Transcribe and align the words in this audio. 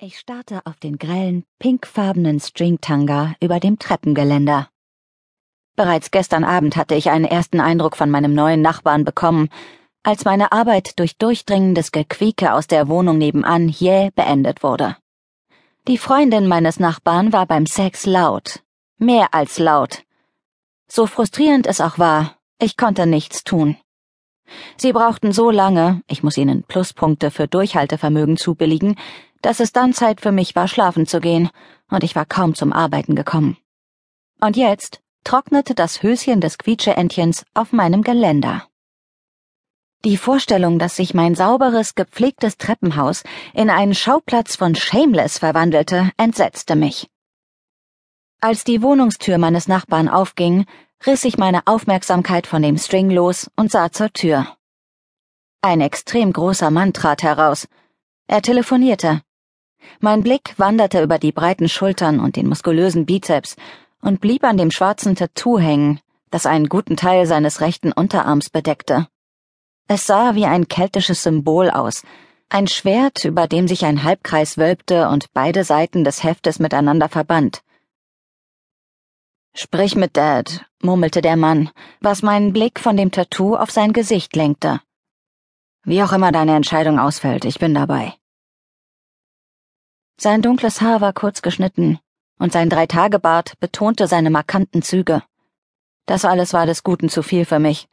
Ich 0.00 0.20
starrte 0.20 0.60
auf 0.64 0.76
den 0.76 0.96
grellen, 0.96 1.42
pinkfarbenen 1.58 2.38
Stringtanga 2.38 3.34
über 3.40 3.58
dem 3.58 3.80
Treppengeländer. 3.80 4.68
Bereits 5.74 6.12
gestern 6.12 6.44
Abend 6.44 6.76
hatte 6.76 6.94
ich 6.94 7.10
einen 7.10 7.24
ersten 7.24 7.58
Eindruck 7.58 7.96
von 7.96 8.08
meinem 8.08 8.32
neuen 8.32 8.62
Nachbarn 8.62 9.04
bekommen, 9.04 9.48
als 10.04 10.24
meine 10.24 10.52
Arbeit 10.52 11.00
durch 11.00 11.16
durchdringendes 11.16 11.90
Gequieke 11.90 12.52
aus 12.52 12.68
der 12.68 12.86
Wohnung 12.86 13.18
nebenan 13.18 13.68
jäh 13.68 14.10
beendet 14.14 14.62
wurde. 14.62 14.96
Die 15.88 15.98
Freundin 15.98 16.46
meines 16.46 16.78
Nachbarn 16.78 17.32
war 17.32 17.46
beim 17.46 17.66
Sex 17.66 18.06
laut, 18.06 18.62
mehr 18.98 19.34
als 19.34 19.58
laut. 19.58 20.04
So 20.86 21.08
frustrierend 21.08 21.66
es 21.66 21.80
auch 21.80 21.98
war, 21.98 22.36
ich 22.60 22.76
konnte 22.76 23.04
nichts 23.08 23.42
tun. 23.42 23.76
Sie 24.76 24.92
brauchten 24.92 25.32
so 25.32 25.50
lange, 25.50 26.02
ich 26.06 26.22
muss 26.22 26.36
ihnen 26.36 26.62
Pluspunkte 26.62 27.30
für 27.30 27.48
Durchhaltevermögen 27.48 28.36
zubilligen, 28.36 28.96
dass 29.42 29.60
es 29.60 29.72
dann 29.72 29.92
Zeit 29.92 30.20
für 30.20 30.32
mich 30.32 30.56
war, 30.56 30.68
schlafen 30.68 31.06
zu 31.06 31.20
gehen, 31.20 31.50
und 31.90 32.04
ich 32.04 32.14
war 32.14 32.26
kaum 32.26 32.54
zum 32.54 32.72
Arbeiten 32.72 33.14
gekommen. 33.14 33.56
Und 34.40 34.56
jetzt 34.56 35.00
trocknete 35.24 35.74
das 35.74 36.02
Höschen 36.02 36.40
des 36.40 36.58
Quietscheentchens 36.58 37.44
auf 37.54 37.72
meinem 37.72 38.02
Geländer. 38.02 38.66
Die 40.04 40.16
Vorstellung, 40.16 40.78
dass 40.78 40.94
sich 40.94 41.12
mein 41.12 41.34
sauberes, 41.34 41.96
gepflegtes 41.96 42.56
Treppenhaus 42.56 43.24
in 43.52 43.68
einen 43.68 43.94
Schauplatz 43.94 44.54
von 44.54 44.76
Shameless 44.76 45.38
verwandelte, 45.38 46.12
entsetzte 46.16 46.76
mich. 46.76 47.10
Als 48.40 48.62
die 48.62 48.80
Wohnungstür 48.82 49.38
meines 49.38 49.66
Nachbarn 49.66 50.08
aufging, 50.08 50.66
riss 51.04 51.24
ich 51.24 51.36
meine 51.36 51.66
Aufmerksamkeit 51.66 52.46
von 52.46 52.62
dem 52.62 52.78
String 52.78 53.10
los 53.10 53.50
und 53.56 53.72
sah 53.72 53.90
zur 53.90 54.12
Tür. 54.12 54.56
Ein 55.62 55.80
extrem 55.80 56.32
großer 56.32 56.70
Mann 56.70 56.92
trat 56.92 57.24
heraus. 57.24 57.66
Er 58.28 58.42
telefonierte. 58.42 59.22
Mein 60.00 60.22
Blick 60.22 60.54
wanderte 60.58 61.02
über 61.02 61.18
die 61.18 61.32
breiten 61.32 61.68
Schultern 61.68 62.20
und 62.20 62.36
den 62.36 62.48
muskulösen 62.48 63.06
Bizeps 63.06 63.56
und 64.00 64.20
blieb 64.20 64.44
an 64.44 64.56
dem 64.56 64.70
schwarzen 64.70 65.16
Tattoo 65.16 65.58
hängen, 65.58 66.00
das 66.30 66.46
einen 66.46 66.68
guten 66.68 66.96
Teil 66.96 67.26
seines 67.26 67.60
rechten 67.60 67.92
Unterarms 67.92 68.50
bedeckte. 68.50 69.08
Es 69.88 70.06
sah 70.06 70.34
wie 70.34 70.44
ein 70.44 70.68
keltisches 70.68 71.22
Symbol 71.22 71.70
aus, 71.70 72.02
ein 72.50 72.66
Schwert, 72.66 73.24
über 73.24 73.46
dem 73.46 73.68
sich 73.68 73.84
ein 73.84 74.04
Halbkreis 74.04 74.56
wölbte 74.56 75.08
und 75.08 75.32
beide 75.32 75.64
Seiten 75.64 76.04
des 76.04 76.22
Heftes 76.22 76.58
miteinander 76.58 77.08
verband. 77.08 77.62
Sprich 79.54 79.96
mit 79.96 80.16
Dad, 80.16 80.64
murmelte 80.82 81.20
der 81.20 81.36
Mann, 81.36 81.70
was 82.00 82.22
meinen 82.22 82.52
Blick 82.52 82.78
von 82.78 82.96
dem 82.96 83.10
Tattoo 83.10 83.56
auf 83.56 83.70
sein 83.70 83.92
Gesicht 83.92 84.36
lenkte. 84.36 84.80
Wie 85.84 86.02
auch 86.02 86.12
immer 86.12 86.32
deine 86.32 86.54
Entscheidung 86.54 86.98
ausfällt, 86.98 87.44
ich 87.44 87.58
bin 87.58 87.74
dabei. 87.74 88.14
Sein 90.20 90.42
dunkles 90.42 90.80
Haar 90.80 91.00
war 91.00 91.12
kurz 91.12 91.42
geschnitten, 91.42 92.00
und 92.40 92.52
sein 92.52 92.68
Dreitagebart 92.68 93.58
betonte 93.60 94.08
seine 94.08 94.30
markanten 94.30 94.82
Züge. 94.82 95.22
Das 96.06 96.24
alles 96.24 96.52
war 96.52 96.66
des 96.66 96.82
Guten 96.82 97.08
zu 97.08 97.22
viel 97.22 97.44
für 97.44 97.60
mich. 97.60 97.88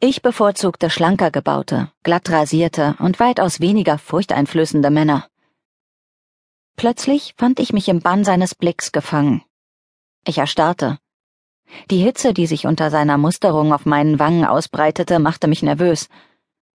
Ich 0.00 0.22
bevorzugte 0.22 0.88
schlanker 0.88 1.30
gebaute, 1.30 1.92
glatt 2.02 2.30
rasierte 2.30 2.96
und 2.98 3.20
weitaus 3.20 3.60
weniger 3.60 3.98
furchteinflößende 3.98 4.88
Männer. 4.88 5.26
Plötzlich 6.76 7.34
fand 7.36 7.60
ich 7.60 7.74
mich 7.74 7.88
im 7.88 8.00
Bann 8.00 8.24
seines 8.24 8.54
Blicks 8.54 8.90
gefangen. 8.90 9.42
Ich 10.26 10.38
erstarrte. 10.38 10.98
Die 11.90 11.98
Hitze, 11.98 12.32
die 12.32 12.46
sich 12.46 12.66
unter 12.66 12.90
seiner 12.90 13.18
Musterung 13.18 13.74
auf 13.74 13.84
meinen 13.84 14.18
Wangen 14.18 14.46
ausbreitete, 14.46 15.18
machte 15.18 15.46
mich 15.46 15.62
nervös. 15.62 16.08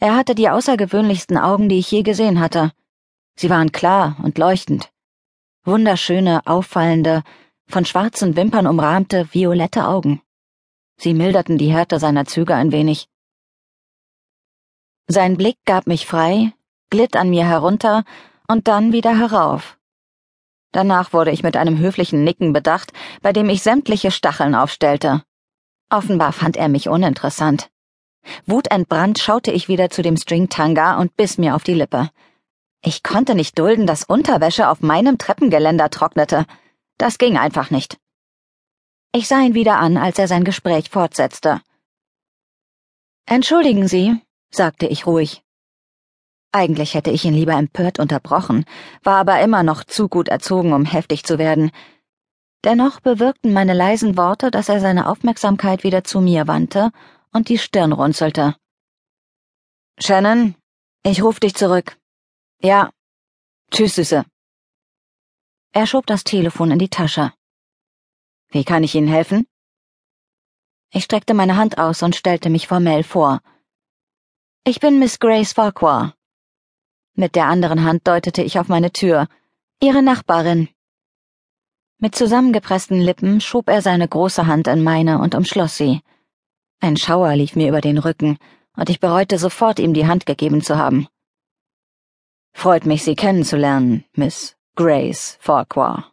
Er 0.00 0.16
hatte 0.16 0.34
die 0.34 0.48
außergewöhnlichsten 0.48 1.38
Augen, 1.38 1.68
die 1.68 1.78
ich 1.78 1.90
je 1.92 2.02
gesehen 2.02 2.40
hatte. 2.40 2.72
Sie 3.36 3.50
waren 3.50 3.72
klar 3.72 4.16
und 4.22 4.38
leuchtend. 4.38 4.90
Wunderschöne, 5.64 6.42
auffallende, 6.46 7.22
von 7.66 7.84
schwarzen 7.84 8.36
Wimpern 8.36 8.66
umrahmte, 8.66 9.28
violette 9.32 9.86
Augen. 9.86 10.22
Sie 10.96 11.14
milderten 11.14 11.56
die 11.56 11.72
Härte 11.72 11.98
seiner 11.98 12.26
Züge 12.26 12.54
ein 12.54 12.72
wenig. 12.72 13.08
Sein 15.06 15.36
Blick 15.36 15.56
gab 15.64 15.86
mich 15.86 16.06
frei, 16.06 16.52
glitt 16.90 17.16
an 17.16 17.30
mir 17.30 17.46
herunter 17.46 18.04
und 18.48 18.68
dann 18.68 18.92
wieder 18.92 19.16
herauf. 19.18 19.78
Danach 20.72 21.12
wurde 21.12 21.30
ich 21.30 21.42
mit 21.42 21.56
einem 21.56 21.78
höflichen 21.78 22.22
Nicken 22.22 22.52
bedacht, 22.52 22.92
bei 23.22 23.32
dem 23.32 23.48
ich 23.48 23.62
sämtliche 23.62 24.10
Stacheln 24.10 24.54
aufstellte. 24.54 25.22
Offenbar 25.88 26.32
fand 26.32 26.56
er 26.56 26.68
mich 26.68 26.88
uninteressant. 26.88 27.70
Wutentbrannt 28.46 29.18
schaute 29.18 29.50
ich 29.50 29.68
wieder 29.68 29.90
zu 29.90 30.02
dem 30.02 30.16
Stringtanga 30.16 30.98
und 30.98 31.16
biss 31.16 31.38
mir 31.38 31.56
auf 31.56 31.64
die 31.64 31.74
Lippe. 31.74 32.10
Ich 32.82 33.02
konnte 33.02 33.34
nicht 33.34 33.58
dulden, 33.58 33.86
dass 33.86 34.04
Unterwäsche 34.04 34.68
auf 34.68 34.80
meinem 34.80 35.18
Treppengeländer 35.18 35.90
trocknete. 35.90 36.46
Das 36.96 37.18
ging 37.18 37.36
einfach 37.36 37.70
nicht. 37.70 37.98
Ich 39.12 39.28
sah 39.28 39.40
ihn 39.40 39.54
wieder 39.54 39.78
an, 39.78 39.96
als 39.96 40.18
er 40.18 40.28
sein 40.28 40.44
Gespräch 40.44 40.88
fortsetzte. 40.88 41.60
Entschuldigen 43.26 43.86
Sie, 43.86 44.16
sagte 44.50 44.86
ich 44.86 45.06
ruhig. 45.06 45.42
Eigentlich 46.52 46.94
hätte 46.94 47.10
ich 47.10 47.24
ihn 47.24 47.34
lieber 47.34 47.54
empört 47.54 47.98
unterbrochen, 47.98 48.64
war 49.02 49.18
aber 49.18 49.40
immer 49.40 49.62
noch 49.62 49.84
zu 49.84 50.08
gut 50.08 50.28
erzogen, 50.28 50.72
um 50.72 50.84
heftig 50.84 51.24
zu 51.24 51.38
werden. 51.38 51.70
Dennoch 52.64 53.00
bewirkten 53.00 53.52
meine 53.52 53.72
leisen 53.72 54.16
Worte, 54.16 54.50
dass 54.50 54.68
er 54.68 54.80
seine 54.80 55.08
Aufmerksamkeit 55.08 55.84
wieder 55.84 56.02
zu 56.02 56.20
mir 56.20 56.46
wandte 56.46 56.90
und 57.32 57.48
die 57.48 57.58
Stirn 57.58 57.92
runzelte. 57.92 58.56
Shannon, 59.98 60.54
ich 61.04 61.22
ruf 61.22 61.40
dich 61.40 61.54
zurück. 61.54 61.99
Ja. 62.62 62.90
Tschüss, 63.70 63.94
Süße. 63.94 64.26
Er 65.72 65.86
schob 65.86 66.04
das 66.06 66.24
Telefon 66.24 66.70
in 66.72 66.78
die 66.78 66.90
Tasche. 66.90 67.32
Wie 68.50 68.64
kann 68.64 68.84
ich 68.84 68.94
Ihnen 68.94 69.08
helfen? 69.08 69.46
Ich 70.92 71.04
streckte 71.04 71.32
meine 71.32 71.56
Hand 71.56 71.78
aus 71.78 72.02
und 72.02 72.16
stellte 72.16 72.50
mich 72.50 72.68
formell 72.68 73.02
vor. 73.02 73.40
Ich 74.64 74.78
bin 74.78 74.98
Miss 74.98 75.18
Grace 75.18 75.54
Farquhar. 75.54 76.14
Mit 77.14 77.34
der 77.34 77.46
anderen 77.46 77.82
Hand 77.82 78.06
deutete 78.06 78.42
ich 78.42 78.58
auf 78.58 78.68
meine 78.68 78.92
Tür. 78.92 79.26
Ihre 79.80 80.02
Nachbarin. 80.02 80.68
Mit 81.96 82.14
zusammengepressten 82.14 83.00
Lippen 83.00 83.40
schob 83.40 83.70
er 83.70 83.80
seine 83.80 84.06
große 84.06 84.46
Hand 84.46 84.66
in 84.66 84.82
meine 84.82 85.18
und 85.18 85.34
umschloss 85.34 85.78
sie. 85.78 86.02
Ein 86.80 86.98
Schauer 86.98 87.36
lief 87.36 87.56
mir 87.56 87.68
über 87.68 87.80
den 87.80 87.96
Rücken, 87.96 88.36
und 88.76 88.90
ich 88.90 89.00
bereute 89.00 89.38
sofort, 89.38 89.78
ihm 89.78 89.94
die 89.94 90.06
Hand 90.06 90.26
gegeben 90.26 90.60
zu 90.60 90.76
haben. 90.76 91.08
Freut 92.52 92.86
mich, 92.86 93.02
Sie 93.04 93.14
kennenzulernen, 93.14 94.04
Miss 94.14 94.56
Grace 94.76 95.38
Farquhar. 95.40 96.12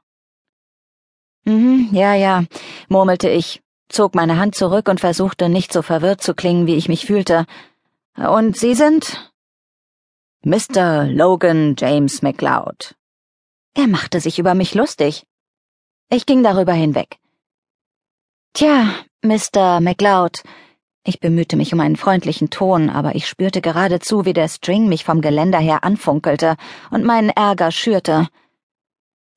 Mhm, 1.46 1.90
ja, 1.92 2.14
ja, 2.14 2.44
murmelte 2.90 3.30
ich, 3.30 3.62
zog 3.90 4.16
meine 4.16 4.38
Hand 4.38 4.56
zurück 4.56 4.90
und 4.90 5.00
versuchte 5.00 5.50
nicht 5.50 5.72
so 5.72 5.82
verwirrt 5.82 6.22
zu 6.22 6.34
klingen, 6.34 6.68
wie 6.68 6.76
ich 6.76 6.90
mich 6.90 7.06
fühlte. 7.06 7.46
Und 8.16 8.58
Sie 8.58 8.76
sind? 8.76 9.32
Mr. 10.44 11.06
Logan 11.06 11.76
James 11.78 12.22
McLeod. 12.22 12.96
Er 13.74 13.88
machte 13.88 14.20
sich 14.20 14.40
über 14.40 14.56
mich 14.56 14.74
lustig. 14.76 15.26
Ich 16.10 16.26
ging 16.26 16.44
darüber 16.44 16.74
hinweg. 16.74 17.20
Tja, 18.54 18.94
Mr. 19.24 19.82
McLeod, 19.82 20.42
ich 21.08 21.22
bemühte 21.22 21.56
mich 21.56 21.74
um 21.74 21.80
einen 21.80 21.96
freundlichen 21.96 22.50
Ton, 22.50 22.90
aber 22.90 23.16
ich 23.16 23.28
spürte 23.28 23.62
geradezu, 23.62 24.26
wie 24.26 24.34
der 24.34 24.50
String 24.50 24.90
mich 24.90 25.06
vom 25.06 25.22
Geländer 25.22 25.60
her 25.60 25.84
anfunkelte 25.86 26.58
und 26.92 27.06
meinen 27.06 27.30
Ärger 27.30 27.72
schürte. 27.72 28.28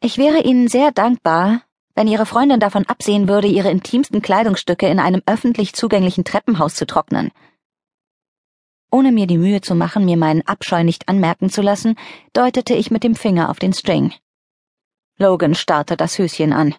Ich 0.03 0.19
wäre 0.19 0.41
Ihnen 0.41 0.66
sehr 0.66 0.91
dankbar, 0.91 1.62
wenn 1.94 2.09
Ihre 2.09 2.26
Freundin 2.26 2.59
davon 2.59 2.86
absehen 2.86 3.28
würde, 3.28 3.47
ihre 3.47 3.70
intimsten 3.70 4.20
Kleidungsstücke 4.20 4.88
in 4.88 4.98
einem 4.98 5.22
öffentlich 5.26 5.72
zugänglichen 5.75 6.25
Treppenhaus 6.25 6.75
zu 6.75 6.86
trocknen. 6.86 7.30
Ohne 8.91 9.12
mir 9.12 9.28
die 9.28 9.38
Mühe 9.38 9.60
zu 9.60 9.76
machen, 9.76 10.04
mir 10.04 10.16
meinen 10.16 10.47
Abscheu 10.47 10.82
nicht 10.82 11.09
anmerken 11.09 11.50
zu 11.50 11.62
lassen, 11.62 11.94
deutete 12.32 12.75
ich 12.75 12.91
mit 12.91 13.04
dem 13.04 13.14
Finger 13.14 13.48
auf 13.48 13.60
den 13.60 13.72
String. 13.72 14.12
Logan 15.18 15.54
starrte 15.54 15.97
das 15.97 16.18
Höschen 16.18 16.53
an. 16.53 16.74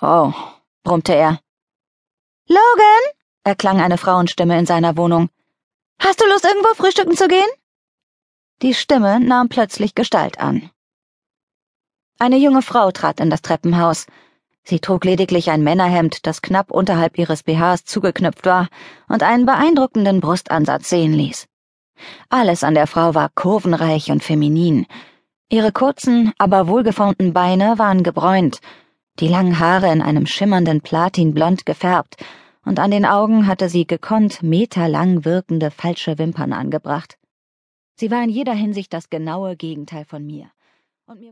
Oh, 0.00 0.32
brummte 0.82 1.14
er. 1.14 1.38
Logan! 2.48 3.15
Erklang 3.46 3.80
eine 3.80 3.96
Frauenstimme 3.96 4.58
in 4.58 4.66
seiner 4.66 4.96
Wohnung. 4.96 5.28
Hast 6.00 6.20
du 6.20 6.26
Lust, 6.26 6.44
irgendwo 6.44 6.74
frühstücken 6.74 7.16
zu 7.16 7.28
gehen? 7.28 7.46
Die 8.62 8.74
Stimme 8.74 9.20
nahm 9.20 9.48
plötzlich 9.48 9.94
Gestalt 9.94 10.40
an. 10.40 10.70
Eine 12.18 12.38
junge 12.38 12.62
Frau 12.62 12.90
trat 12.90 13.20
in 13.20 13.30
das 13.30 13.42
Treppenhaus. 13.42 14.06
Sie 14.64 14.80
trug 14.80 15.04
lediglich 15.04 15.50
ein 15.50 15.62
Männerhemd, 15.62 16.26
das 16.26 16.42
knapp 16.42 16.72
unterhalb 16.72 17.18
ihres 17.18 17.44
BHs 17.44 17.84
zugeknüpft 17.84 18.46
war 18.46 18.68
und 19.08 19.22
einen 19.22 19.46
beeindruckenden 19.46 20.20
Brustansatz 20.20 20.88
sehen 20.88 21.12
ließ. 21.12 21.46
Alles 22.28 22.64
an 22.64 22.74
der 22.74 22.88
Frau 22.88 23.14
war 23.14 23.30
kurvenreich 23.34 24.10
und 24.10 24.24
feminin. 24.24 24.86
Ihre 25.48 25.70
kurzen, 25.70 26.32
aber 26.38 26.66
wohlgeformten 26.66 27.32
Beine 27.32 27.78
waren 27.78 28.02
gebräunt, 28.02 28.60
die 29.20 29.28
langen 29.28 29.60
Haare 29.60 29.92
in 29.92 30.02
einem 30.02 30.26
schimmernden 30.26 30.80
Platinblond 30.80 31.64
gefärbt 31.64 32.16
und 32.66 32.80
an 32.80 32.90
den 32.90 33.06
Augen 33.06 33.46
hatte 33.46 33.68
sie 33.68 33.86
gekonnt 33.86 34.42
meterlang 34.42 35.24
wirkende 35.24 35.70
falsche 35.70 36.18
Wimpern 36.18 36.52
angebracht. 36.52 37.16
Sie 37.94 38.10
war 38.10 38.22
in 38.22 38.28
jeder 38.28 38.52
Hinsicht 38.52 38.92
das 38.92 39.08
genaue 39.08 39.56
Gegenteil 39.56 40.04
von 40.04 40.26
mir. 40.26 40.50
Und 41.06 41.20
mir 41.20 41.24